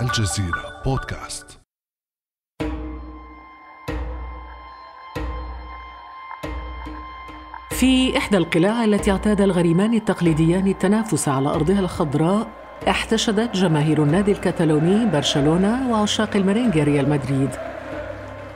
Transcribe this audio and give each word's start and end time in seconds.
الجزيرة 0.00 0.82
بودكاست. 0.84 1.60
في 7.70 8.18
إحدى 8.18 8.36
القلاع 8.36 8.84
التي 8.84 9.10
اعتاد 9.10 9.40
الغريمان 9.40 9.94
التقليديان 9.94 10.66
التنافس 10.66 11.28
على 11.28 11.48
أرضها 11.48 11.80
الخضراء 11.80 12.46
احتشدت 12.88 13.56
جماهير 13.56 14.02
النادي 14.02 14.32
الكتالوني 14.32 15.06
برشلونة 15.06 15.90
وعشاق 15.90 16.36
الميرينجي 16.36 16.82
ريال 16.82 17.10
مدريد. 17.10 17.50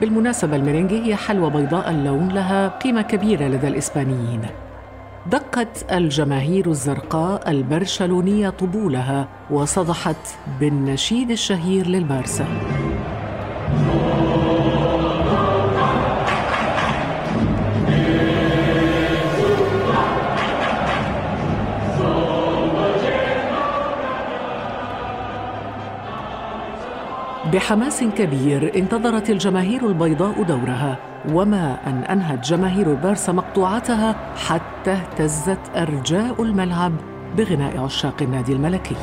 بالمناسبة 0.01 0.55
الميرينجي 0.55 1.05
هي 1.05 1.15
حلوى 1.15 1.49
بيضاء 1.49 1.89
اللون 1.89 2.27
لها 2.27 2.67
قيمة 2.67 3.01
كبيرة 3.01 3.47
لدى 3.47 3.67
الإسبانيين. 3.67 4.45
دقت 5.31 5.91
الجماهير 5.91 6.69
الزرقاء 6.69 7.51
البرشلونية 7.51 8.49
طبولها 8.49 9.27
وصدحت 9.51 10.15
بالنشيد 10.59 11.31
الشهير 11.31 11.87
للبارسا. 11.87 12.47
بحماس 27.53 28.03
كبير 28.03 28.71
انتظرت 28.75 29.29
الجماهير 29.29 29.87
البيضاء 29.87 30.43
دورها. 30.43 31.12
وما 31.31 31.77
أن 31.87 32.03
أنهت 32.03 32.45
جماهير 32.49 32.91
البارسا 32.91 33.31
مقطوعتها 33.31 34.15
حتى 34.35 34.91
اهتزت 34.91 35.59
أرجاء 35.75 36.43
الملعب 36.43 36.93
بغناء 37.37 37.83
عشاق 37.83 38.21
النادي 38.21 38.53
الملكي. 38.53 38.95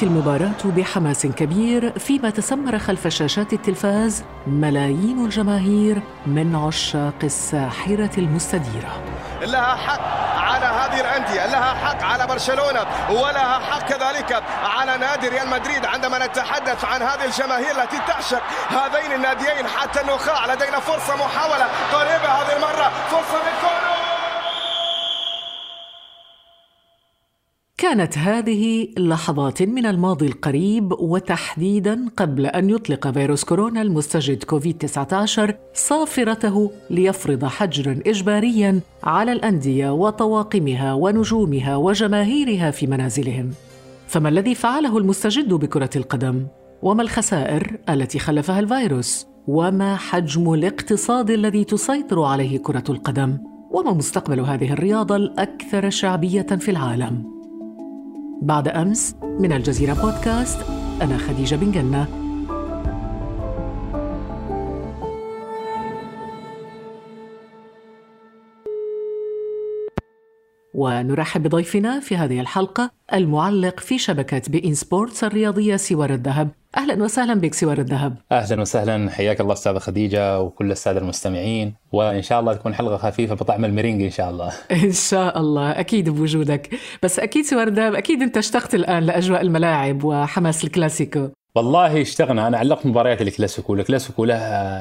بدأت 0.00 0.12
المباراة 0.12 0.76
بحماس 0.76 1.26
كبير 1.26 1.98
فيما 1.98 2.30
تسمر 2.30 2.78
خلف 2.78 3.08
شاشات 3.08 3.52
التلفاز 3.52 4.24
ملايين 4.46 5.24
الجماهير 5.24 6.02
من 6.26 6.56
عشاق 6.56 7.14
الساحرة 7.24 8.10
المستديرة. 8.18 9.02
لها 9.40 9.76
حق 9.76 10.00
على 10.38 10.66
هذه 10.66 11.00
الأندية 11.00 11.46
لها 11.46 11.74
حق 11.74 12.02
على 12.02 12.26
برشلونة 12.26 12.86
ولها 13.10 13.58
حق 13.58 13.88
كذلك 13.88 14.42
على 14.64 14.98
نادي 14.98 15.28
ريال 15.28 15.48
مدريد. 15.48 15.86
عندما 15.86 16.26
نتحدث 16.26 16.84
عن 16.84 17.02
هذه 17.02 17.24
الجماهير 17.24 17.82
التي 17.82 17.98
تعشق 18.08 18.42
هذين 18.68 19.12
الناديين 19.12 19.66
حتى 19.66 20.00
النخاع 20.00 20.54
لدينا 20.54 20.80
فرصة 20.80 21.16
محاولة 21.16 21.66
قريبة 21.92 22.28
هذه 22.28 22.56
المرة 22.56 22.90
فرصة 23.10 23.38
من 23.46 23.54
كانت 27.80 28.18
هذه 28.18 28.88
لحظات 28.98 29.62
من 29.62 29.86
الماضي 29.86 30.26
القريب 30.26 30.92
وتحديدا 30.92 32.08
قبل 32.16 32.46
أن 32.46 32.70
يطلق 32.70 33.10
فيروس 33.10 33.44
كورونا 33.44 33.82
المستجد 33.82 34.44
كوفيد 34.44 34.78
19 34.78 35.54
صافرته 35.74 36.70
ليفرض 36.90 37.44
حجرا 37.44 38.00
اجباريا 38.06 38.80
على 39.04 39.32
الأندية 39.32 39.90
وطواقمها 39.90 40.94
ونجومها 40.94 41.76
وجماهيرها 41.76 42.70
في 42.70 42.86
منازلهم. 42.86 43.50
فما 44.06 44.28
الذي 44.28 44.54
فعله 44.54 44.98
المستجد 44.98 45.52
بكرة 45.52 45.90
القدم؟ 45.96 46.46
وما 46.82 47.02
الخسائر 47.02 47.76
التي 47.88 48.18
خلفها 48.18 48.60
الفيروس؟ 48.60 49.26
وما 49.46 49.96
حجم 49.96 50.52
الاقتصاد 50.52 51.30
الذي 51.30 51.64
تسيطر 51.64 52.22
عليه 52.22 52.58
كرة 52.58 52.84
القدم؟ 52.88 53.38
وما 53.70 53.92
مستقبل 53.92 54.40
هذه 54.40 54.72
الرياضة 54.72 55.16
الأكثر 55.16 55.90
شعبية 55.90 56.42
في 56.42 56.70
العالم؟ 56.70 57.39
بعد 58.40 58.68
أمس 58.68 59.14
من 59.22 59.52
الجزيرة 59.52 59.94
بودكاست 59.94 60.58
أنا 61.02 61.18
خديجة 61.18 61.56
بن 61.56 61.72
جنة. 61.72 62.19
ونرحب 70.80 71.42
بضيفنا 71.42 72.00
في 72.00 72.16
هذه 72.16 72.40
الحلقة 72.40 72.90
المعلق 73.14 73.80
في 73.80 73.98
شبكة 73.98 74.42
بي 74.48 74.65
إن 74.65 74.74
سبورتس 74.74 75.24
الرياضية 75.24 75.76
سوار 75.76 76.10
الذهب. 76.10 76.48
أهلا 76.76 77.04
وسهلا 77.04 77.34
بك 77.34 77.54
سوار 77.54 77.78
الذهب. 77.78 78.16
أهلا 78.32 78.60
وسهلا. 78.60 79.10
حياك 79.10 79.40
الله 79.40 79.52
أستاذة 79.52 79.78
خديجة 79.78 80.40
وكل 80.40 80.70
السادة 80.70 81.00
المستمعين. 81.00 81.74
وإن 81.92 82.22
شاء 82.22 82.40
الله 82.40 82.54
تكون 82.54 82.74
حلقة 82.74 82.96
خفيفة 82.96 83.34
بطعم 83.34 83.64
الميرينغي 83.64 84.02
إن 84.02 84.10
شاء 84.10 84.30
الله. 84.30 84.52
إن 84.84 84.92
شاء 84.92 85.40
الله. 85.40 85.70
أكيد 85.70 86.08
بوجودك. 86.08 86.70
بس 87.02 87.18
أكيد 87.18 87.44
سوار 87.44 87.68
الذهب 87.68 87.94
أكيد 87.94 88.22
أنت 88.22 88.36
اشتقت 88.36 88.74
الآن 88.74 89.02
لأجواء 89.02 89.40
الملاعب 89.40 90.04
وحماس 90.04 90.64
الكلاسيكو. 90.64 91.28
والله 91.54 92.00
اشتقنا. 92.00 92.46
أنا 92.46 92.58
علقت 92.58 92.86
مباريات 92.86 93.22
الكلاسيكو. 93.22 93.74
الكلاسيكو 93.74 94.24
له 94.24 94.34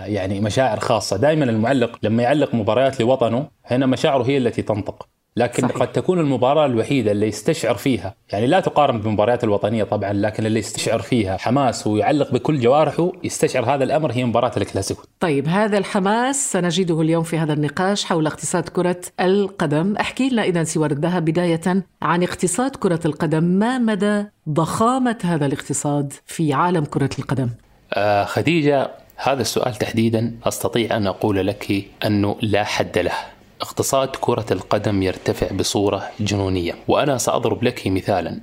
يعني 0.06 0.40
مشاعر 0.40 0.80
خاصة. 0.80 1.18
دائما 1.18 1.46
المعلق 1.46 2.00
لما 2.04 2.24
يعلق 2.24 2.56
مباريات 2.56 3.00
لوطنه 3.00 3.48
هنا 3.66 3.86
مشاعره 3.86 4.24
هي 4.24 4.38
التي 4.38 4.62
تنطق. 4.62 5.08
لكن 5.36 5.68
صحيح. 5.68 5.78
قد 5.78 5.92
تكون 5.92 6.20
المباراة 6.20 6.66
الوحيدة 6.66 7.12
اللي 7.12 7.28
يستشعر 7.28 7.76
فيها 7.76 8.16
يعني 8.32 8.48
لا 8.48 8.60
تقارن 8.60 9.00
بالمباريات 9.00 9.44
الوطنية 9.44 9.84
طبعا 9.84 10.14
لكن 10.14 10.46
اللي 10.46 10.60
يستشعر 10.60 11.02
فيها 11.02 11.38
حماس 11.38 11.88
ويعلق 11.88 12.32
بكل 12.32 12.60
جوارحه 12.60 13.12
يستشعر 13.24 13.76
هذا 13.76 13.84
الأمر 13.84 14.12
هي 14.12 14.26
مباراة 14.26 14.52
الكلاسيكو. 14.58 15.04
طيب 15.20 15.48
هذا 15.48 15.78
الحماس 15.78 16.52
سنجده 16.52 17.02
اليوم 17.02 17.24
في 17.24 17.38
هذا 17.38 17.54
النقاش 17.54 18.06
حول 18.06 18.28
اقتصاد 18.28 18.70
كرة 18.70 19.02
القدم. 19.20 19.96
احكي 19.96 20.30
لنا 20.30 20.44
إذا 20.44 20.64
سوار 20.64 20.92
الذهب 20.92 21.26
بداية 21.26 21.84
عن 22.02 22.24
اقتصاد 22.24 22.76
كرة 22.76 23.00
القدم. 23.06 23.44
ما 23.44 23.78
مدى 23.78 24.24
ضخامة 24.50 25.18
هذا 25.24 25.46
الاقتصاد 25.46 26.14
في 26.26 26.54
عالم 26.54 26.86
كرة 26.86 27.10
القدم؟ 27.20 27.50
آه 27.94 28.26
خديجة 28.26 28.92
هذا 29.16 29.42
السؤال 29.42 29.76
تحديدا 29.76 30.36
أستطيع 30.44 30.98
أن 30.98 31.08
أقول 31.08 31.48
لك 31.48 31.86
أنه 32.06 32.36
لا 32.42 32.64
حد 32.64 32.98
له. 32.98 33.14
اقتصاد 33.62 34.10
كرة 34.22 34.46
القدم 34.52 35.04
يرتفع 35.04 35.52
بصورة 35.52 36.04
جنونية. 36.20 36.76
وأنا 36.88 37.18
سأضرب 37.18 37.64
لك 37.64 37.88
مثالا. 37.88 38.40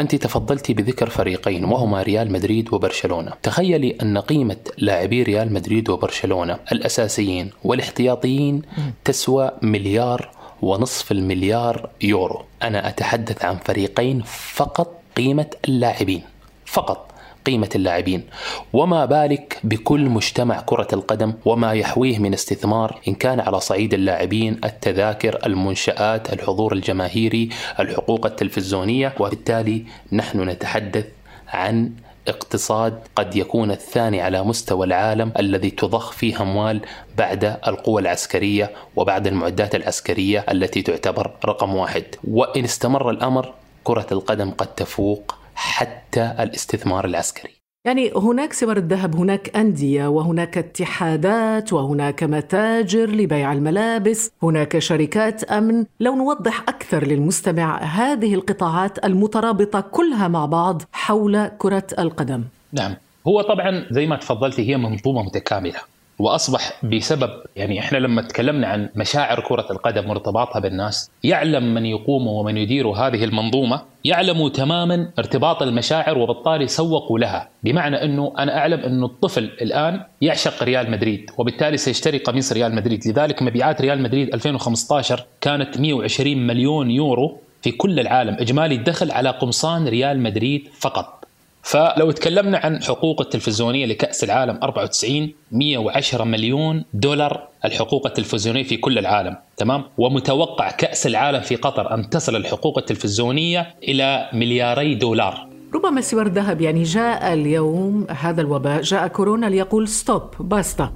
أنت 0.00 0.14
تفضلت 0.14 0.70
بذكر 0.70 1.10
فريقين 1.10 1.64
وهما 1.64 2.02
ريال 2.02 2.32
مدريد 2.32 2.74
وبرشلونة. 2.74 3.32
تخيلي 3.42 3.96
أن 4.02 4.18
قيمة 4.18 4.56
لاعبي 4.78 5.22
ريال 5.22 5.52
مدريد 5.52 5.88
وبرشلونة 5.90 6.58
الأساسيين 6.72 7.50
والاحتياطيين 7.64 8.62
تسوى 9.04 9.50
مليار 9.62 10.30
ونصف 10.62 11.12
المليار 11.12 11.90
يورو. 12.02 12.42
أنا 12.62 12.88
أتحدث 12.88 13.44
عن 13.44 13.56
فريقين 13.56 14.22
فقط 14.54 15.02
قيمة 15.16 15.50
اللاعبين. 15.68 16.22
فقط. 16.66 17.13
قيمة 17.46 17.68
اللاعبين. 17.74 18.24
وما 18.72 19.04
بالك 19.04 19.60
بكل 19.64 20.08
مجتمع 20.08 20.60
كرة 20.60 20.88
القدم 20.92 21.32
وما 21.44 21.72
يحويه 21.72 22.18
من 22.18 22.34
استثمار 22.34 23.00
إن 23.08 23.14
كان 23.14 23.40
على 23.40 23.60
صعيد 23.60 23.94
اللاعبين 23.94 24.60
التذاكر 24.64 25.38
المنشآت 25.46 26.32
الحضور 26.32 26.72
الجماهيري 26.72 27.48
الحقوق 27.80 28.26
التلفزيونية. 28.26 29.14
وبالتالي 29.20 29.84
نحن 30.12 30.48
نتحدث 30.48 31.06
عن 31.48 31.92
اقتصاد 32.28 32.98
قد 33.16 33.36
يكون 33.36 33.70
الثاني 33.70 34.20
على 34.20 34.42
مستوى 34.42 34.86
العالم 34.86 35.32
الذي 35.38 35.70
تضخ 35.70 36.12
فيه 36.12 36.42
أموال 36.42 36.80
بعد 37.18 37.44
القوى 37.66 38.02
العسكرية 38.02 38.70
وبعد 38.96 39.26
المعدات 39.26 39.74
العسكرية 39.74 40.44
التي 40.50 40.82
تعتبر 40.82 41.30
رقم 41.44 41.74
واحد، 41.74 42.04
وإن 42.24 42.64
استمر 42.64 43.10
الأمر 43.10 43.52
كرة 43.84 44.06
القدم 44.12 44.50
قد 44.50 44.66
تفوق 44.66 45.34
حتى 45.54 46.34
الاستثمار 46.40 47.04
العسكري. 47.04 47.50
يعني 47.86 48.12
هناك 48.16 48.52
سور 48.52 48.76
الذهب 48.76 49.16
هناك 49.16 49.56
أندية 49.56 50.06
وهناك 50.06 50.58
اتحادات 50.58 51.72
وهناك 51.72 52.22
متاجر 52.22 53.10
لبيع 53.10 53.52
الملابس 53.52 54.30
هناك 54.42 54.78
شركات 54.78 55.44
أمن. 55.44 55.84
لو 56.00 56.14
نوضح 56.14 56.60
أكثر 56.60 57.06
للمستمع 57.06 57.82
هذه 57.82 58.34
القطاعات 58.34 59.04
المترابطة 59.04 59.80
كلها 59.80 60.28
مع 60.28 60.46
بعض 60.46 60.82
حول 60.92 61.48
كرة 61.48 61.86
القدم. 61.98 62.44
نعم. 62.72 62.94
هو 63.28 63.42
طبعا 63.42 63.86
زي 63.90 64.06
ما 64.06 64.16
تفضلتي 64.16 64.70
هي 64.70 64.76
منظومة 64.76 65.22
متكاملة. 65.22 65.80
وأصبح 66.18 66.84
بسبب 66.84 67.30
يعني 67.56 67.78
إحنا 67.78 67.98
لما 67.98 68.22
تكلمنا 68.22 68.66
عن 68.66 68.88
مشاعر 68.96 69.40
كرة 69.40 69.66
القدم 69.70 70.10
وارتباطها 70.10 70.60
بالناس 70.60 71.10
يعلم 71.24 71.74
من 71.74 71.86
يقوم 71.86 72.26
ومن 72.26 72.56
يدير 72.56 72.88
هذه 72.88 73.24
المنظومة 73.24 73.82
يعلم 74.04 74.48
تماما 74.48 75.10
ارتباط 75.18 75.62
المشاعر 75.62 76.18
وبالتالي 76.18 76.66
سوقوا 76.66 77.18
لها. 77.18 77.48
بمعنى 77.62 78.04
إنه 78.04 78.32
أنا 78.38 78.58
أعلم 78.58 78.80
إنه 78.80 79.06
الطفل 79.06 79.44
الآن 79.44 80.00
يعشق 80.20 80.62
ريال 80.62 80.90
مدريد 80.90 81.30
وبالتالي 81.38 81.76
سيشتري 81.76 82.18
قميص 82.18 82.52
ريال 82.52 82.74
مدريد. 82.74 83.08
لذلك 83.08 83.42
مبيعات 83.42 83.80
ريال 83.80 84.02
مدريد 84.02 84.34
2015 84.34 85.24
كانت 85.40 85.80
120 85.80 86.46
مليون 86.46 86.90
يورو 86.90 87.38
في 87.62 87.70
كل 87.70 88.00
العالم. 88.00 88.34
إجمالي 88.40 88.74
الدخل 88.74 89.10
على 89.10 89.30
قمصان 89.30 89.88
ريال 89.88 90.20
مدريد 90.20 90.68
فقط. 90.80 91.23
فلو 91.64 92.10
تكلمنا 92.10 92.58
عن 92.58 92.82
حقوق 92.82 93.20
التلفزيونية 93.20 93.86
لكأس 93.86 94.24
العالم 94.24 94.58
94 94.62 95.32
110 95.52 96.24
مليون 96.24 96.84
دولار 96.94 97.48
الحقوق 97.64 98.06
التلفزيونية 98.06 98.62
في 98.62 98.76
كل 98.76 98.98
العالم 98.98 99.36
تمام؟ 99.56 99.84
ومتوقع 99.98 100.70
كأس 100.70 101.06
العالم 101.06 101.40
في 101.40 101.56
قطر 101.56 101.94
أن 101.94 102.10
تصل 102.10 102.36
الحقوق 102.36 102.78
التلفزيونية 102.78 103.74
إلى 103.82 104.28
ملياري 104.32 104.94
دولار. 104.94 105.46
ربما 105.74 106.00
سوار 106.00 106.28
ذهب 106.28 106.60
يعني 106.60 106.82
جاء 106.82 107.32
اليوم 107.32 108.06
هذا 108.10 108.40
الوباء 108.40 108.80
جاء 108.80 109.08
كورونا 109.08 109.46
ليقول 109.46 109.88
stop 109.88 110.22
basta. 110.40 110.92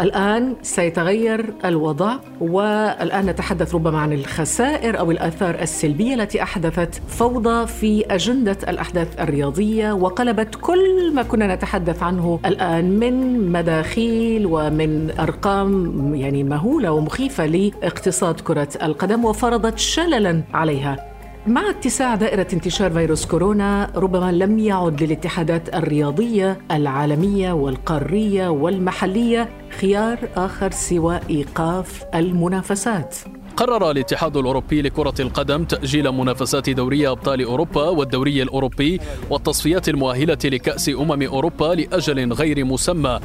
الآن 0.00 0.56
سيتغير 0.62 1.54
الوضع 1.64 2.16
والآن 2.40 3.26
نتحدث 3.26 3.74
ربما 3.74 3.98
عن 3.98 4.12
الخسائر 4.12 4.98
أو 4.98 5.10
الآثار 5.10 5.54
السلبية 5.54 6.14
التي 6.14 6.42
أحدثت 6.42 7.02
فوضى 7.08 7.66
في 7.66 8.04
أجندة 8.10 8.56
الأحداث 8.68 9.20
الرياضية 9.20 9.92
وقلبت 9.92 10.54
كل 10.60 11.14
ما 11.14 11.22
كنا 11.22 11.54
نتحدث 11.54 12.02
عنه 12.02 12.40
الآن 12.46 12.98
من 12.98 13.48
مداخيل 13.52 14.46
ومن 14.46 15.10
أرقام 15.18 16.14
يعني 16.14 16.44
مهولة 16.44 16.92
ومخيفة 16.92 17.46
لإقتصاد 17.46 18.40
كرة 18.40 18.68
القدم 18.82 19.24
وفرضت 19.24 19.78
شللا 19.78 20.42
عليها. 20.54 21.09
مع 21.46 21.70
اتساع 21.70 22.14
دائرة 22.14 22.46
انتشار 22.52 22.90
فيروس 22.90 23.26
كورونا 23.26 23.92
ربما 23.96 24.32
لم 24.32 24.58
يعد 24.58 25.02
للاتحادات 25.02 25.74
الرياضية 25.74 26.58
العالمية 26.70 27.52
والقارية 27.52 28.48
والمحلية 28.48 29.48
خيار 29.80 30.18
آخر 30.36 30.70
سوى 30.70 31.20
إيقاف 31.30 32.04
المنافسات. 32.14 33.16
قرر 33.56 33.90
الاتحاد 33.90 34.36
الأوروبي 34.36 34.82
لكرة 34.82 35.14
القدم 35.20 35.64
تأجيل 35.64 36.12
منافسات 36.12 36.70
دوري 36.70 37.08
أبطال 37.08 37.44
أوروبا 37.44 37.88
والدوري 37.88 38.42
الأوروبي 38.42 39.00
والتصفيات 39.30 39.88
المؤهلة 39.88 40.38
لكأس 40.44 40.88
أمم 40.88 41.22
أوروبا 41.22 41.74
لأجل 41.74 42.32
غير 42.32 42.64
مسمى. 42.64 43.20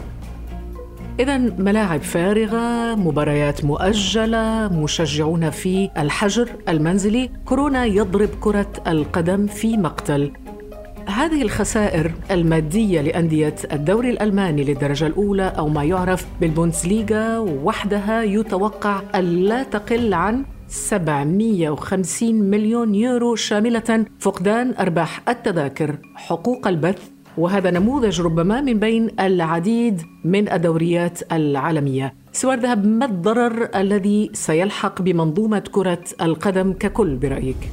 إذا 1.19 1.37
ملاعب 1.37 2.01
فارغة، 2.01 2.95
مباريات 2.95 3.65
مؤجلة، 3.65 4.67
مشجعون 4.67 5.49
في 5.49 5.89
الحجر 5.97 6.49
المنزلي، 6.69 7.29
كورونا 7.45 7.85
يضرب 7.85 8.29
كرة 8.41 8.73
القدم 8.87 9.47
في 9.47 9.77
مقتل. 9.77 10.31
هذه 11.07 11.41
الخسائر 11.41 12.11
المادية 12.31 13.01
لأندية 13.01 13.55
الدوري 13.71 14.09
الألماني 14.09 14.63
للدرجة 14.63 15.07
الأولى 15.07 15.53
أو 15.57 15.69
ما 15.69 15.83
يعرف 15.83 16.25
بالبوندسليغا 16.41 17.37
وحدها 17.39 18.23
يتوقع 18.23 19.01
أن 19.15 19.23
لا 19.23 19.63
تقل 19.63 20.13
عن 20.13 20.45
750 20.67 22.35
مليون 22.35 22.95
يورو 22.95 23.35
شاملة 23.35 24.05
فقدان 24.19 24.73
أرباح 24.79 25.21
التذاكر، 25.29 25.97
حقوق 26.15 26.67
البث، 26.67 27.14
وهذا 27.37 27.71
نموذج 27.71 28.21
ربما 28.21 28.61
من 28.61 28.79
بين 28.79 29.09
العديد 29.19 30.01
من 30.23 30.51
الدوريات 30.51 31.33
العالمية 31.33 32.13
سوار 32.31 32.59
ذهب 32.59 32.85
ما 32.85 33.05
الضرر 33.05 33.69
الذي 33.75 34.29
سيلحق 34.33 35.01
بمنظومة 35.01 35.63
كرة 35.71 36.03
القدم 36.21 36.73
ككل 36.73 37.15
برأيك؟ 37.15 37.71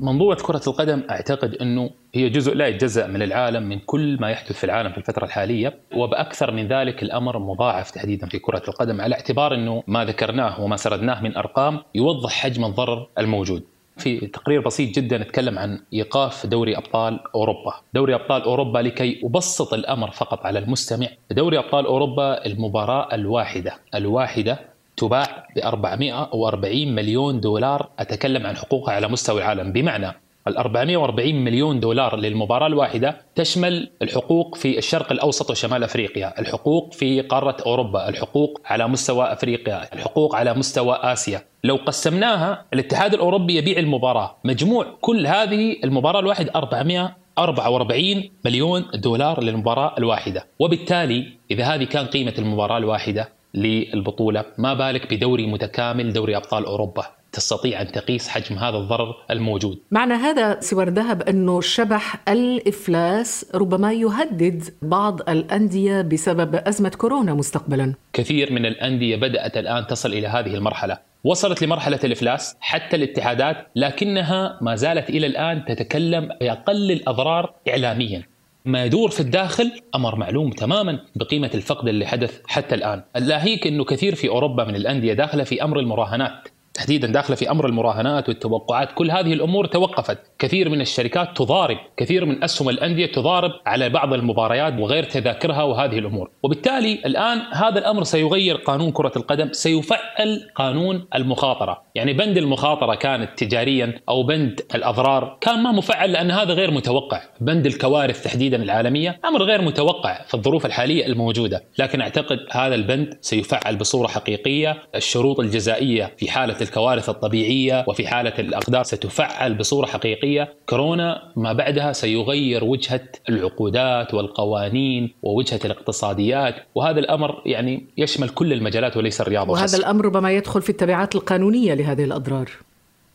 منظومة 0.00 0.34
كرة 0.34 0.62
القدم 0.66 1.02
أعتقد 1.10 1.54
أنه 1.54 1.90
هي 2.14 2.28
جزء 2.28 2.54
لا 2.54 2.66
يتجزأ 2.66 3.06
من 3.06 3.22
العالم 3.22 3.62
من 3.62 3.78
كل 3.78 4.18
ما 4.20 4.30
يحدث 4.30 4.52
في 4.52 4.64
العالم 4.64 4.92
في 4.92 4.98
الفترة 4.98 5.24
الحالية 5.24 5.78
وبأكثر 5.96 6.50
من 6.50 6.68
ذلك 6.68 7.02
الأمر 7.02 7.38
مضاعف 7.38 7.90
تحديدا 7.90 8.26
في 8.26 8.38
كرة 8.38 8.62
القدم 8.68 9.00
على 9.00 9.14
اعتبار 9.14 9.54
أنه 9.54 9.82
ما 9.86 10.04
ذكرناه 10.04 10.60
وما 10.60 10.76
سردناه 10.76 11.22
من 11.22 11.36
أرقام 11.36 11.80
يوضح 11.94 12.32
حجم 12.32 12.64
الضرر 12.64 13.08
الموجود 13.18 13.62
في 13.96 14.26
تقرير 14.26 14.60
بسيط 14.60 14.96
جدا 14.96 15.18
نتكلم 15.18 15.58
عن 15.58 15.80
إيقاف 15.92 16.46
دوري 16.46 16.76
أبطال 16.76 17.20
أوروبا، 17.34 17.74
دوري 17.94 18.14
أبطال 18.14 18.42
أوروبا 18.42 18.78
لكي 18.78 19.20
أبسط 19.24 19.74
الأمر 19.74 20.10
فقط 20.10 20.46
على 20.46 20.58
المستمع، 20.58 21.08
دوري 21.30 21.58
أبطال 21.58 21.86
أوروبا 21.86 22.46
المباراة 22.46 23.14
الواحدة، 23.14 23.74
الواحدة 23.94 24.60
تباع 24.96 25.46
ب 25.56 25.58
440 25.58 26.94
مليون 26.94 27.40
دولار. 27.40 27.88
أتكلم 27.98 28.46
عن 28.46 28.56
حقوقها 28.56 28.94
على 28.94 29.08
مستوى 29.08 29.42
العالم. 29.42 29.72
بمعنى 29.72 30.12
ال 30.48 30.56
440 30.56 31.34
مليون 31.34 31.80
دولار 31.80 32.16
للمباراة 32.16 32.66
الواحدة 32.66 33.16
تشمل 33.34 33.90
الحقوق 34.02 34.54
في 34.54 34.78
الشرق 34.78 35.12
الأوسط 35.12 35.50
وشمال 35.50 35.84
أفريقيا 35.84 36.40
الحقوق 36.40 36.92
في 36.92 37.20
قارة 37.20 37.56
أوروبا 37.66 38.08
الحقوق 38.08 38.60
على 38.64 38.88
مستوى 38.88 39.32
أفريقيا 39.32 39.94
الحقوق 39.94 40.36
على 40.36 40.54
مستوى 40.54 40.98
آسيا. 41.02 41.42
لو 41.64 41.76
قسمناها 41.86 42.64
الاتحاد 42.72 43.14
الأوروبي 43.14 43.56
يبيع 43.56 43.78
المباراة. 43.78 44.36
مجموع 44.44 44.86
كل 45.00 45.26
هذه 45.26 45.76
المباراة 45.84 46.20
الواحدة 46.20 46.52
444 46.56 48.30
مليون 48.44 48.84
دولار 48.94 49.42
للمباراة 49.42 49.94
الواحدة. 49.98 50.46
وبالتالي 50.58 51.26
إذا 51.50 51.64
هذه 51.64 51.84
كان 51.84 52.06
قيمة 52.06 52.34
المباراة 52.38 52.78
الواحدة 52.78 53.28
للبطولة 53.54 54.44
ما 54.58 54.74
بالك 54.74 55.14
بدوري 55.14 55.46
متكامل 55.46 56.12
دوري 56.12 56.36
أبطال 56.36 56.64
أوروبا؟ 56.64 57.06
تستطيع 57.34 57.80
أن 57.82 57.92
تقيس 57.92 58.28
حجم 58.28 58.58
هذا 58.58 58.76
الضرر 58.76 59.14
الموجود. 59.30 59.78
معنى 59.90 60.14
هذا 60.14 60.60
سوار 60.60 60.88
ذهب 60.88 61.22
أنه 61.22 61.60
شبح 61.60 62.28
الإفلاس 62.28 63.46
ربما 63.54 63.92
يهدد 63.92 64.62
بعض 64.82 65.30
الأندية 65.30 66.02
بسبب 66.02 66.54
أزمة 66.54 66.88
كورونا 66.88 67.34
مستقبلا. 67.34 67.94
كثير 68.12 68.52
من 68.52 68.66
الأندية 68.66 69.16
بدأت 69.16 69.56
الآن 69.56 69.86
تصل 69.86 70.12
إلى 70.12 70.28
هذه 70.28 70.54
المرحلة. 70.54 70.98
وصلت 71.24 71.62
لمرحلة 71.62 72.00
الإفلاس 72.04 72.56
حتى 72.60 72.96
الاتحادات 72.96 73.56
لكنها 73.76 74.58
ما 74.62 74.74
زالت 74.74 75.10
إلى 75.10 75.26
الآن 75.26 75.64
تتكلم 75.64 76.28
بأقل 76.40 76.90
الأضرار 76.92 77.54
إعلاميا. 77.68 78.22
ما 78.64 78.84
يدور 78.84 79.10
في 79.10 79.20
الداخل 79.20 79.72
أمر 79.94 80.16
معلوم 80.16 80.50
تماما 80.50 81.00
بقيمة 81.16 81.50
الفقد 81.54 81.88
اللي 81.88 82.06
حدث 82.06 82.40
حتى 82.46 82.74
الآن، 82.74 83.02
ناهيك 83.16 83.66
إنه 83.66 83.84
كثير 83.84 84.14
في 84.14 84.28
أوروبا 84.28 84.64
من 84.64 84.76
الأندية 84.76 85.12
داخلة 85.12 85.44
في 85.44 85.64
أمر 85.64 85.78
المراهنات، 85.78 86.48
تحديدا 86.74 87.08
داخلة 87.08 87.36
في 87.36 87.50
أمر 87.50 87.66
المراهنات 87.66 88.28
والتوقعات 88.28 88.92
كل 88.94 89.10
هذه 89.10 89.32
الأمور 89.32 89.66
توقفت. 89.66 90.18
كثير 90.38 90.68
من 90.68 90.80
الشركات 90.80 91.36
تضارب 91.36 91.78
كثير 91.96 92.24
من 92.24 92.44
أسهم 92.44 92.68
الأندية 92.68 93.06
تضارب 93.06 93.50
على 93.66 93.88
بعض 93.88 94.12
المباريات 94.12 94.78
وغير 94.78 95.02
تذاكرها 95.02 95.62
وهذه 95.62 95.98
الأمور. 95.98 96.30
وبالتالي 96.42 96.92
الآن 97.06 97.38
هذا 97.52 97.78
الأمر 97.78 98.04
سيغير 98.04 98.56
قانون 98.56 98.92
كرة 98.92 99.12
القدم 99.16 99.52
سيفعل 99.52 100.50
قانون 100.54 101.06
المخاطرة. 101.14 101.82
يعني 101.94 102.12
بند 102.12 102.36
المخاطرة 102.36 102.94
كانت 102.94 103.30
تجاريا 103.36 104.00
أو 104.08 104.22
بند 104.22 104.60
الأضرار 104.74 105.38
كان 105.40 105.62
ما 105.62 105.72
مفعل 105.72 106.12
لأن 106.12 106.30
هذا 106.30 106.52
غير 106.52 106.70
متوقع. 106.70 107.22
بند 107.40 107.66
الكوارث 107.66 108.22
تحديدا 108.22 108.62
العالمية 108.62 109.20
أمر 109.24 109.42
غير 109.42 109.62
متوقع 109.62 110.22
في 110.26 110.34
الظروف 110.34 110.66
الحالية 110.66 111.06
الموجودة. 111.06 111.64
لكن 111.78 112.00
أعتقد 112.00 112.38
هذا 112.50 112.74
البند 112.74 113.18
سيفعل 113.20 113.76
بصورة 113.76 114.08
حقيقية. 114.08 114.82
الشروط 114.94 115.40
الجزائية 115.40 116.12
في 116.18 116.30
حالة 116.30 116.63
الكوارث 116.64 117.08
الطبيعية 117.08 117.84
وفي 117.88 118.06
حالة 118.06 118.32
الأقدار 118.38 118.82
ستفعل 118.82 119.54
بصورة 119.54 119.86
حقيقية 119.86 120.54
كورونا 120.68 121.32
ما 121.36 121.52
بعدها 121.52 121.92
سيغير 121.92 122.64
وجهة 122.64 123.08
العقودات 123.28 124.14
والقوانين 124.14 125.14
ووجهة 125.22 125.60
الاقتصاديات 125.64 126.54
وهذا 126.74 127.00
الأمر 127.00 127.42
يعني 127.46 127.86
يشمل 127.96 128.28
كل 128.28 128.52
المجالات 128.52 128.96
وليس 128.96 129.20
الرياضه 129.20 129.52
وهذا 129.52 129.78
الأمر 129.78 130.04
ربما 130.04 130.32
يدخل 130.32 130.62
في 130.62 130.70
التبعات 130.70 131.14
القانونية 131.14 131.74
لهذه 131.74 132.04
الأضرار. 132.04 132.50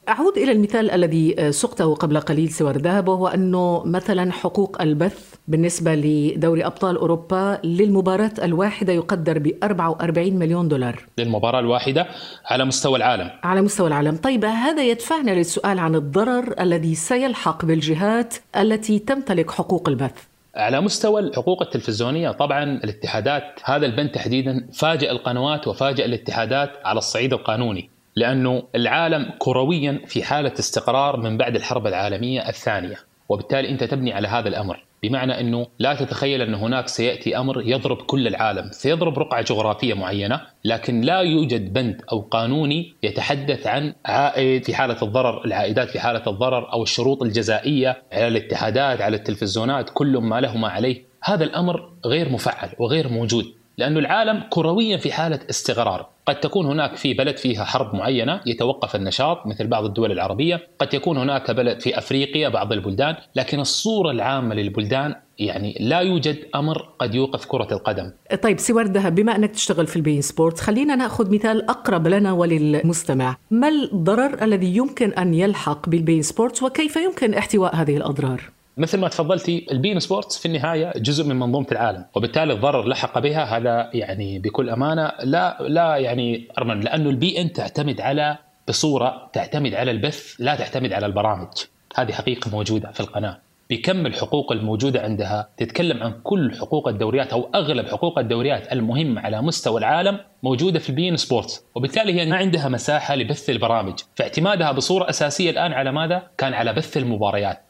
أعود 0.10 0.38
إلى 0.38 0.52
المثال 0.52 0.92
الذي 0.92 1.52
سقته 1.52 1.96
قبل 1.96 2.20
قليل 2.20 2.50
سوار 2.50 2.78
ذهب 2.78 3.08
وهو 3.08 3.28
أنه 3.28 3.84
مثلا 3.86 4.32
حقوق 4.32 4.82
البث 4.82 5.36
بالنسبة 5.48 5.96
لدوري 5.96 6.66
أبطال 6.66 6.98
أوروبا 6.98 7.60
للمباراة 7.64 8.32
الواحدة 8.44 8.94
يقدر 8.94 9.40
ب 9.40 9.52
44 9.64 10.34
مليون 10.34 10.68
دولار. 10.68 11.06
للمباراة 11.18 11.60
الواحدة 11.60 12.08
على 12.46 12.66
مستوى 12.66 12.98
العالم. 12.98 13.30
على 13.44 13.62
مستوى 13.62 13.88
العالم. 13.88 14.16
طيب 14.16 14.46
هذا 14.46 14.84
يدفعنا 14.84 15.32
للسؤال 15.32 15.80
عن 15.80 15.96
الضرر 15.96 16.56
الذي 16.60 16.96
سيلحق 16.96 17.66
بالجهات 17.66 18.34
التي 18.58 19.00
تمتلك 19.00 19.52
حقوق 19.52 19.90
البث. 19.90 20.24
على 20.56 20.82
مستوى 20.82 21.22
الحقوق 21.22 21.62
التلفزيونية 21.62 22.32
طبعا 22.32 22.64
الاتحادات 22.64 23.44
هذا 23.64 23.86
البند 23.86 24.12
تحديدا 24.12 24.68
فاجأ 24.74 25.12
القنوات 25.12 25.68
وفاجأ 25.68 26.06
الاتحادات 26.06 26.72
على 26.86 26.98
الصعيد 26.98 27.34
القانوني. 27.34 27.90
لأنه 28.20 28.64
العالم 28.76 29.32
كرويا 29.38 30.02
في 30.08 30.24
حالة 30.24 30.54
استقرار 30.60 31.18
من 31.18 31.38
بعد 31.38 31.56
الحرب 31.56 31.88
العالمية 31.88 32.50
الثانية. 32.50 32.96
وبالتالي 33.30 33.70
أنت 33.70 33.84
تبني 33.84 34.14
على 34.14 34.28
هذا 34.28 34.48
الأمر. 34.48 34.84
بمعنى 35.04 35.40
أنه 35.40 35.68
لا 35.80 35.94
تتخيل 35.94 36.42
أن 36.42 36.54
هناك 36.54 36.88
سيأتي 36.88 37.38
أمر 37.38 37.62
يضرب 37.66 37.98
كل 37.98 38.28
العالم، 38.28 38.72
سيضرب 38.72 39.20
رقعة 39.20 39.42
جغرافية 39.42 39.94
معينة، 39.94 40.42
لكن 40.66 41.02
لا 41.02 41.20
يوجد 41.20 41.74
بند 41.74 42.02
أو 42.12 42.20
قانوني 42.20 42.94
يتحدث 43.04 43.68
عن 43.68 43.94
عائد 44.06 44.66
في 44.66 44.76
حالة 44.76 44.98
الضرر، 45.02 45.46
العائدات 45.46 45.90
في 45.90 46.00
حالة 46.00 46.24
الضرر 46.28 46.74
أو 46.74 46.84
الشروط 46.84 47.24
الجزائية 47.24 48.04
على 48.12 48.28
الاتحادات، 48.28 49.02
على 49.02 49.18
التلفزيونات، 49.18 49.90
كل 49.94 50.18
ما 50.18 50.42
له 50.42 50.58
ما 50.58 50.68
عليه، 50.68 51.04
هذا 51.24 51.44
الأمر 51.44 51.90
غير 52.06 52.30
مفعل 52.30 52.70
وغير 52.80 53.08
موجود. 53.08 53.46
لأن 53.80 53.98
العالم 53.98 54.44
كرويا 54.50 54.98
في 54.98 55.12
حالة 55.12 55.40
استقرار 55.50 56.06
قد 56.26 56.40
تكون 56.40 56.66
هناك 56.66 56.96
في 56.96 57.14
بلد 57.14 57.38
فيها 57.38 57.64
حرب 57.64 57.96
معينة 57.96 58.42
يتوقف 58.46 58.96
النشاط 58.96 59.48
مثل 59.48 59.68
بعض 59.68 59.86
الدول 59.86 60.12
العربية 60.12 60.68
قد 60.80 60.94
يكون 60.94 61.18
هناك 61.18 61.52
بلد 61.52 61.80
في 61.80 61.98
أفريقيا 61.98 62.50
بعض 62.50 62.74
البلدان 62.74 63.16
لكن 63.36 63.60
الصورة 63.60 64.12
العامة 64.12 64.56
للبلدان 64.56 65.16
يعني 65.40 65.78
لا 65.80 66.00
يوجد 66.00 66.38
أمر 66.56 66.90
قد 67.00 67.16
يوقف 67.16 67.46
كرة 67.46 67.68
القدم. 67.72 68.12
طيب 68.44 68.60
سوار 68.60 68.86
الذهب 68.86 69.16
بما 69.16 69.36
أنك 69.36 69.52
تشتغل 69.52 69.88
في 69.88 69.96
البي 69.96 70.15
إن 70.15 70.22
سبورت 70.22 70.60
خلينا 70.60 70.96
نأخذ 70.96 71.34
مثال 71.34 71.70
أقرب 71.70 72.08
لنا 72.08 72.32
وللمستمع، 72.32 73.38
ما 73.52 73.70
الضرر 73.70 74.44
الذي 74.44 74.76
يمكن 74.76 75.14
أن 75.14 75.34
يلحق 75.34 75.90
بالبي 75.90 76.15
إن 76.15 76.22
سبورت 76.22 76.64
وكيف 76.64 76.96
يمكن 76.96 77.34
احتواء 77.34 77.76
هذه 77.76 77.98
الأضرار؟ 77.98 78.59
مثل 78.80 79.00
ما 79.00 79.08
تفضلتي 79.08 79.66
البي 79.72 79.93
إن 79.93 80.00
سبورتس 80.00 80.38
في 80.38 80.46
النهاية 80.46 80.94
جزء 80.96 81.24
من 81.24 81.36
منظومة 81.36 81.68
العالم 81.72 82.06
وبالتالي 82.16 82.54
الضرر 82.54 82.88
لحق 82.88 83.20
بها 83.20 83.58
هذا 83.58 83.90
يعني 83.94 84.40
بكل 84.40 84.70
أمانة 84.70 85.12
لا 85.24 85.58
لا 85.62 85.98
يعني 85.98 86.48
أرمن 86.58 86.80
لأنه 86.80 87.10
البي 87.10 87.42
إن 87.42 87.54
تعتمد 87.54 88.02
على 88.02 88.38
بصورة 88.68 89.30
تعتمد 89.34 89.74
على 89.74 89.92
البث 89.92 90.36
لا 90.40 90.56
تعتمد 90.56 90.94
على 90.94 91.06
البرامج. 91.06 91.48
هذه 91.96 92.12
حقيقة 92.12 92.52
موجودة 92.52 92.92
في 92.92 93.00
القناة. 93.00 93.40
بكم 93.70 94.06
الحقوق 94.06 94.52
الموجودة 94.52 95.02
عندها؟ 95.02 95.50
تتكلم 95.58 96.04
عن 96.04 96.14
كل 96.24 96.56
حقوق 96.60 96.88
الدوريات 96.88 97.34
أو 97.34 97.50
أغلب 97.56 97.88
حقوق 97.88 98.20
الدوريات 98.20 98.72
المهمة 98.72 99.22
على 99.22 99.42
مستوى 99.42 99.80
العالم 99.80 100.20
موجودة 100.44 100.80
في 100.80 100.90
البين 100.90 101.18
سبورتس 101.18 101.64
وبالتالي 101.76 102.22
هي 102.22 102.26
ما 102.26 102.36
عندها 102.36 102.70
مساحة 102.70 103.16
لبث 103.16 103.50
البرامج. 103.50 104.00
فاعتمادها 104.16 104.72
بصورة 104.72 105.10
أساسية 105.10 105.50
الآن 105.50 105.74
على 105.74 105.92
ماذا؟ 105.92 106.24
كان 106.38 106.54
على 106.54 106.74
بث 106.74 106.98
المباريات. 106.98 107.69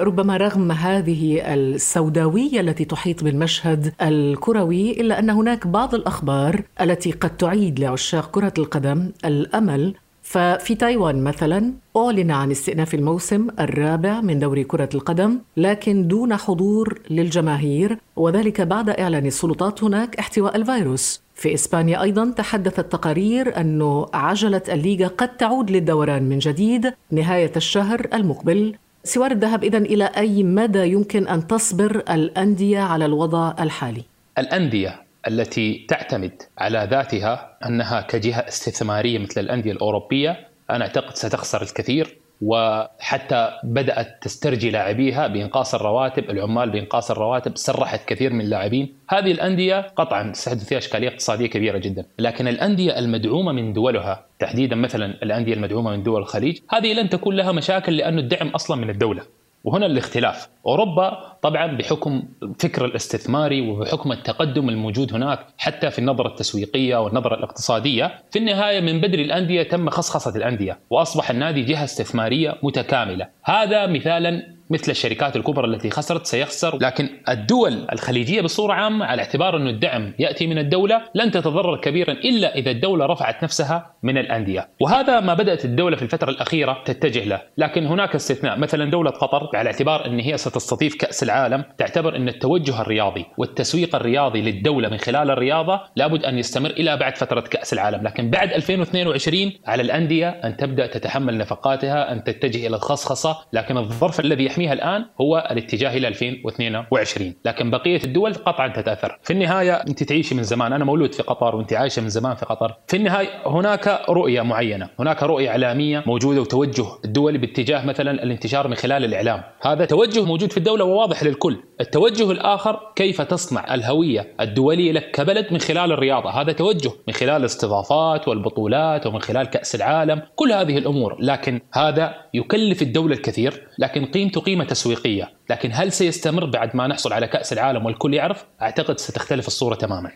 ربما 0.00 0.36
رغم 0.36 0.72
هذه 0.72 1.54
السوداوية 1.54 2.60
التي 2.60 2.84
تحيط 2.84 3.24
بالمشهد 3.24 3.92
الكروي 4.02 4.90
إلا 5.00 5.18
أن 5.18 5.30
هناك 5.30 5.66
بعض 5.66 5.94
الأخبار 5.94 6.62
التي 6.80 7.12
قد 7.12 7.36
تعيد 7.36 7.80
لعشاق 7.80 8.30
كرة 8.30 8.52
القدم 8.58 9.10
الأمل. 9.24 9.94
ففي 10.22 10.74
تايوان 10.74 11.24
مثلا 11.24 11.72
أعلن 11.96 12.30
عن 12.30 12.50
استئناف 12.50 12.94
الموسم 12.94 13.48
الرابع 13.60 14.20
من 14.20 14.38
دوري 14.38 14.64
كرة 14.64 14.88
القدم 14.94 15.38
لكن 15.56 16.08
دون 16.08 16.36
حضور 16.36 16.98
للجماهير 17.10 17.98
وذلك 18.16 18.60
بعد 18.60 18.90
إعلان 18.90 19.26
السلطات 19.26 19.84
هناك 19.84 20.16
احتواء 20.16 20.56
الفيروس. 20.56 21.22
في 21.34 21.54
إسبانيا 21.54 22.02
أيضا 22.02 22.30
تحدثت 22.30 22.92
تقارير 22.92 23.60
أن 23.60 24.04
عجلة 24.14 24.62
الليغا 24.68 25.06
قد 25.06 25.36
تعود 25.36 25.70
للدوران 25.70 26.22
من 26.22 26.38
جديد 26.38 26.92
نهاية 27.10 27.52
الشهر 27.56 28.06
المقبل. 28.14 28.74
سوار 29.04 29.30
الذهب 29.30 29.64
إذا 29.64 29.78
إلى 29.78 30.04
أي 30.04 30.42
مدى 30.42 30.92
يمكن 30.92 31.28
أن 31.28 31.46
تصبر 31.46 31.96
الأندية 32.10 32.80
على 32.80 33.04
الوضع 33.04 33.54
الحالي؟ 33.60 34.04
الأندية 34.38 35.02
التي 35.28 35.86
تعتمد 35.88 36.42
على 36.58 36.88
ذاتها 36.90 37.56
أنها 37.66 38.00
كجهة 38.00 38.48
استثمارية 38.48 39.18
مثل 39.18 39.40
الأندية 39.40 39.72
الأوروبية 39.72 40.48
أنا 40.70 40.84
أعتقد 40.84 41.16
ستخسر 41.16 41.62
الكثير 41.62 42.19
وحتى 42.40 43.50
بدأت 43.64 44.18
تسترجي 44.22 44.70
لاعبيها 44.70 45.26
بإنقاص 45.26 45.74
الرواتب، 45.74 46.30
العمال 46.30 46.70
بإنقاص 46.70 47.10
الرواتب، 47.10 47.56
سرحت 47.56 48.08
كثير 48.08 48.32
من 48.32 48.40
اللاعبين، 48.40 48.94
هذه 49.08 49.32
الأندية 49.32 49.80
قطعا 49.80 50.32
تستحدث 50.32 50.64
فيها 50.68 50.78
إشكالية 50.78 51.08
اقتصادية 51.08 51.46
كبيرة 51.46 51.78
جدا، 51.78 52.04
لكن 52.18 52.48
الأندية 52.48 52.98
المدعومة 52.98 53.52
من 53.52 53.72
دولها 53.72 54.26
تحديدا 54.38 54.76
مثلا 54.76 55.06
الأندية 55.22 55.54
المدعومة 55.54 55.90
من 55.90 56.02
دول 56.02 56.20
الخليج، 56.20 56.58
هذه 56.70 56.92
لن 56.92 57.08
تكون 57.08 57.36
لها 57.36 57.52
مشاكل 57.52 57.96
لأنه 57.96 58.20
الدعم 58.20 58.48
أصلا 58.48 58.76
من 58.76 58.90
الدولة. 58.90 59.22
وهنا 59.64 59.86
الاختلاف. 59.86 60.48
أوروبا 60.66 61.36
طبعا 61.42 61.66
بحكم 61.66 62.22
الفكر 62.42 62.84
الاستثماري 62.84 63.60
وبحكم 63.70 64.12
التقدم 64.12 64.68
الموجود 64.68 65.14
هناك 65.14 65.46
حتى 65.58 65.90
في 65.90 65.98
النظرة 65.98 66.28
التسويقية 66.28 66.96
والنظرة 66.96 67.34
الاقتصادية 67.34 68.22
في 68.30 68.38
النهاية 68.38 68.80
من 68.80 69.00
بدري 69.00 69.22
الأندية 69.22 69.62
تم 69.62 69.90
خصخصة 69.90 70.36
الأندية 70.36 70.78
وأصبح 70.90 71.30
النادي 71.30 71.62
جهة 71.62 71.84
استثمارية 71.84 72.58
متكاملة. 72.62 73.28
هذا 73.42 73.86
مثالا 73.86 74.59
مثل 74.70 74.90
الشركات 74.90 75.36
الكبرى 75.36 75.66
التي 75.66 75.90
خسرت 75.90 76.26
سيخسر 76.26 76.78
لكن 76.80 77.08
الدول 77.28 77.86
الخليجية 77.92 78.40
بصورة 78.40 78.72
عامة 78.72 79.06
على 79.06 79.22
اعتبار 79.22 79.56
أن 79.56 79.66
الدعم 79.66 80.14
يأتي 80.18 80.46
من 80.46 80.58
الدولة 80.58 81.02
لن 81.14 81.30
تتضرر 81.30 81.80
كبيرا 81.80 82.12
إلا 82.12 82.54
إذا 82.54 82.70
الدولة 82.70 83.06
رفعت 83.06 83.44
نفسها 83.44 83.94
من 84.02 84.18
الأندية. 84.18 84.68
وهذا 84.80 85.20
ما 85.20 85.34
بدأت 85.34 85.64
الدولة 85.64 85.96
في 85.96 86.02
الفترة 86.02 86.30
الأخيرة 86.30 86.82
تتجه 86.84 87.24
له. 87.24 87.42
لكن 87.58 87.86
هناك 87.86 88.14
استثناء. 88.14 88.58
مثلا 88.58 88.90
دولة 88.90 89.10
قطر 89.10 89.48
على 89.54 89.66
اعتبار 89.66 90.06
أن 90.06 90.20
هي 90.20 90.36
ستستضيف 90.36 90.94
كأس 90.94 91.22
العالم 91.22 91.64
تعتبر 91.78 92.16
أن 92.16 92.28
التوجه 92.28 92.80
الرياضي 92.80 93.24
والتسويق 93.38 93.96
الرياضي 93.96 94.42
للدولة 94.42 94.88
من 94.88 94.98
خلال 94.98 95.30
الرياضة 95.30 95.80
لابد 95.96 96.24
أن 96.24 96.38
يستمر 96.38 96.70
إلى 96.70 96.96
بعد 96.96 97.16
فترة 97.16 97.40
كأس 97.40 97.72
العالم. 97.72 98.02
لكن 98.02 98.30
بعد 98.30 98.52
2022 98.52 99.52
على 99.66 99.82
الأندية 99.82 100.28
أن 100.28 100.56
تبدأ 100.56 100.86
تتحمل 100.86 101.38
نفقاتها 101.38 102.12
أن 102.12 102.24
تتجه 102.24 102.66
إلى 102.66 102.76
الخصخصة. 102.76 103.36
لكن 103.52 103.76
الظرف 103.76 104.20
الذي 104.20 104.44
يحميها 104.60 104.72
الآن 104.72 105.06
هو 105.20 105.48
الاتجاه 105.50 105.96
إلى 105.96 106.08
2022 106.08 107.34
لكن 107.44 107.70
بقية 107.70 108.04
الدول 108.04 108.34
قطعا 108.34 108.68
تتأثر. 108.68 109.18
في 109.22 109.32
النهاية 109.32 109.72
أنت 109.72 110.02
تعيشي 110.02 110.34
من 110.34 110.42
زمان. 110.42 110.72
أنا 110.72 110.84
مولود 110.84 111.14
في 111.14 111.22
قطر 111.22 111.56
وأنت 111.56 111.72
عايشة 111.72 112.02
من 112.02 112.08
زمان 112.08 112.34
في 112.34 112.46
قطر. 112.46 112.74
في 112.86 112.96
النهاية 112.96 113.28
هناك 113.46 114.00
رؤية 114.08 114.42
معينة. 114.42 114.88
هناك 114.98 115.22
رؤية 115.22 115.48
إعلامية 115.48 116.04
موجودة 116.06 116.40
وتوجه 116.40 116.86
الدولي 117.04 117.38
باتجاه 117.38 117.86
مثلا 117.86 118.10
الانتشار 118.10 118.68
من 118.68 118.74
خلال 118.74 119.04
الإعلام. 119.04 119.42
هذا 119.62 119.84
توجه 119.84 120.24
موجود 120.24 120.50
في 120.50 120.56
الدولة 120.56 120.84
وواضح 120.84 121.22
للكل. 121.22 121.56
التوجه 121.80 122.30
الآخر 122.30 122.80
كيف 122.96 123.22
تصنع 123.22 123.74
الهوية 123.74 124.34
الدولية 124.40 124.92
لك 124.92 125.10
كبلد 125.10 125.46
من 125.52 125.58
خلال 125.58 125.92
الرياضة؟ 125.92 126.30
هذا 126.30 126.52
توجه 126.52 126.90
من 127.08 127.14
خلال 127.14 127.36
الاستضافات 127.36 128.28
والبطولات 128.28 129.06
ومن 129.06 129.20
خلال 129.20 129.46
كأس 129.46 129.74
العالم. 129.74 130.22
كل 130.36 130.52
هذه 130.52 130.78
الأمور. 130.78 131.16
لكن 131.20 131.60
هذا 131.74 132.14
يكلف 132.34 132.82
الدولة 132.82 133.14
الكثير. 133.14 133.68
لكن 133.78 134.04
قيمته 134.04 134.40
قيمة 134.50 134.64
تسويقية. 134.64 135.30
لكن 135.50 135.70
هل 135.72 135.92
سيستمر 135.92 136.44
بعد 136.44 136.76
ما 136.76 136.86
نحصل 136.86 137.12
على 137.12 137.26
كأس 137.26 137.52
العالم 137.52 137.86
والكل 137.86 138.14
يعرف؟ 138.14 138.44
أعتقد 138.62 138.98
ستختلف 138.98 139.46
الصورة 139.46 139.74
تماما. 139.74 140.10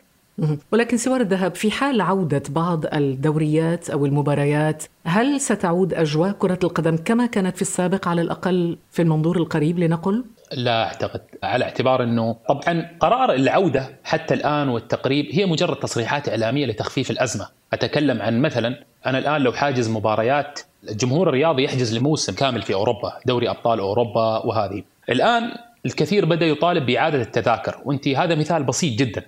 ولكن 0.72 0.96
سوار 0.96 1.20
الذهب 1.20 1.54
في 1.54 1.70
حال 1.70 2.00
عودة 2.00 2.42
بعض 2.48 2.86
الدوريات 2.94 3.90
أو 3.90 4.06
المباريات 4.06 4.84
هل 5.04 5.40
ستعود 5.40 5.94
أجواء 5.94 6.32
كرة 6.32 6.58
القدم 6.64 6.96
كما 6.96 7.26
كانت 7.26 7.56
في 7.56 7.62
السابق 7.62 8.08
على 8.08 8.22
الأقل 8.22 8.78
في 8.90 9.02
المنظور 9.02 9.36
القريب 9.36 9.78
لنقل؟ 9.78 10.24
لا 10.52 10.84
أعتقد. 10.84 11.20
على 11.42 11.64
اعتبار 11.64 12.02
إنه 12.02 12.36
طبعا 12.48 12.90
قرار 13.00 13.32
العودة 13.32 13.98
حتى 14.04 14.34
الآن 14.34 14.68
والتقريب 14.68 15.26
هي 15.32 15.46
مجرد 15.46 15.76
تصريحات 15.76 16.28
إعلامية 16.28 16.66
لتخفيف 16.66 17.10
الأزمة، 17.10 17.48
أتكلم 17.72 18.22
عن 18.22 18.42
مثلا 18.42 18.84
أنا 19.06 19.18
الآن 19.18 19.40
لو 19.42 19.52
حاجز 19.52 19.88
مباريات 19.88 20.60
الجمهور 20.88 21.28
الرياضي 21.28 21.64
يحجز 21.64 21.96
لموسم 21.96 22.34
كامل 22.34 22.62
في 22.62 22.74
أوروبا، 22.74 23.12
دوري 23.26 23.50
أبطال 23.50 23.78
أوروبا 23.78 24.46
وهذه. 24.46 24.82
الآن 25.10 25.42
الكثير 25.86 26.24
بدأ 26.24 26.46
يطالب 26.46 26.86
بإعادة 26.86 27.22
التذاكر 27.22 27.80
وأنت 27.84 28.08
هذا 28.08 28.34
مثال 28.34 28.62
بسيط 28.62 28.98
جدا 28.98 29.22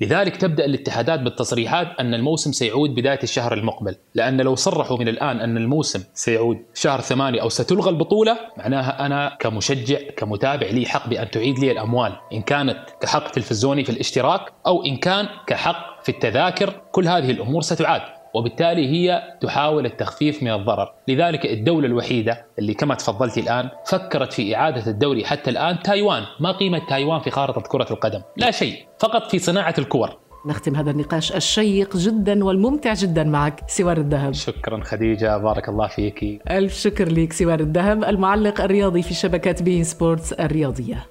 لذلك 0.00 0.36
تبدأ 0.36 0.64
الاتحادات 0.64 1.20
بالتصريحات 1.20 1.86
أن 2.00 2.14
الموسم 2.14 2.52
سيعود 2.52 2.94
بداية 2.94 3.18
الشهر 3.22 3.54
المقبل، 3.54 3.96
لأن 4.14 4.40
لو 4.40 4.54
صرحوا 4.54 4.98
من 4.98 5.08
الآن 5.08 5.40
أن 5.40 5.56
الموسم 5.56 6.04
سيعود 6.14 6.58
شهر 6.74 7.00
ثمانية 7.00 7.42
أو 7.42 7.48
ستلغى 7.48 7.90
البطولة 7.90 8.38
معناها 8.56 9.06
أنا 9.06 9.36
كمشجع 9.40 9.98
كمتابع 10.16 10.66
لي 10.66 10.86
حق 10.86 11.08
بأن 11.08 11.30
تعيد 11.30 11.58
لي 11.58 11.72
الأموال، 11.72 12.12
إن 12.32 12.42
كانت 12.42 12.78
كحق 13.00 13.30
تلفزيوني 13.30 13.84
في 13.84 13.90
الاشتراك 13.90 14.52
أو 14.66 14.84
إن 14.84 14.96
كان 14.96 15.28
كحق 15.46 16.02
في 16.02 16.08
التذاكر، 16.08 16.80
كل 16.92 17.08
هذه 17.08 17.30
الأمور 17.30 17.62
ستعاد، 17.62 18.02
وبالتالي 18.34 18.88
هي 18.88 19.22
تحاول 19.40 19.86
التخفيف 19.86 20.42
من 20.42 20.52
الضرر. 20.52 20.92
لذلك 21.08 21.46
الدولة 21.46 21.86
الوحيدة 21.86 22.46
اللي 22.58 22.74
كما 22.74 22.94
تفضلتي 22.94 23.40
الآن 23.40 23.68
فكرت 23.86 24.32
في 24.32 24.56
إعادة 24.56 24.90
الدوري 24.90 25.24
حتى 25.24 25.50
الآن 25.50 25.82
تايوان. 25.82 26.22
ما 26.40 26.52
قيمة 26.52 26.80
تايوان 26.88 27.20
في 27.20 27.30
خارطة 27.30 27.60
كرة 27.60 27.86
القدم؟ 27.90 28.22
لا 28.36 28.50
شيء 28.50 28.74
فقط 28.98 29.30
في 29.30 29.38
صناعة 29.38 29.74
الكور. 29.78 30.16
نختم 30.46 30.76
هذا 30.76 30.90
النقاش 30.90 31.32
الشيق 31.36 31.96
جدا 31.96 32.44
والممتع 32.44 32.94
جدا 32.94 33.24
معك 33.24 33.60
سوار 33.66 33.96
الذهب 33.96 34.32
شكرا 34.32 34.84
خديجة 34.84 35.38
بارك 35.38 35.68
الله 35.68 35.86
فيك. 35.86 36.42
ألف 36.50 36.74
شكر 36.74 37.12
لك 37.12 37.32
سوار 37.32 37.60
الذهب 37.60 38.04
المعلق 38.04 38.60
الرياضي 38.60 39.02
في 39.02 39.14
شبكة 39.14 39.64
بي 39.64 39.77
إن 39.77 39.84
سبورتس 39.84 40.32
الرياضية. 40.32 41.06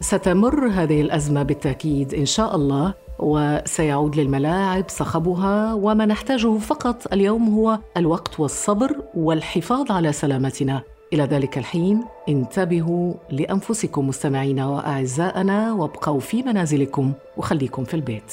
ستمر 0.00 0.68
هذه 0.68 1.00
الأزمة 1.00 1.42
بالتأكيد 1.42 2.14
إن 2.14 2.26
شاء 2.26 2.56
الله. 2.56 2.94
وسيعود 3.18 4.16
للملاعب 4.16 4.84
صخبها 4.88 5.74
وما 5.74 6.06
نحتاجه 6.06 6.58
فقط 6.58 7.12
اليوم 7.12 7.54
هو 7.54 7.78
الوقت 7.96 8.40
والصبر 8.40 8.96
والحفاظ 9.14 9.92
على 9.92 10.12
سلامتنا. 10.12 10.82
إلى 11.12 11.22
ذلك 11.22 11.58
الحين 11.58 12.04
انتبهوا 12.28 13.14
لأنفسكم 13.30 14.08
مستمعينا 14.08 14.66
وأعزائنا 14.66 15.72
وابقوا 15.72 16.20
في 16.20 16.42
منازلكم 16.42 17.12
وخليكم 17.36 17.84
في 17.84 17.94
البيت. 17.94 18.32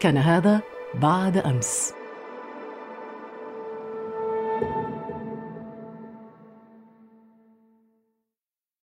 كان 0.00 0.16
هذا 0.16 0.60
بعد 0.94 1.36
أمس. 1.36 1.97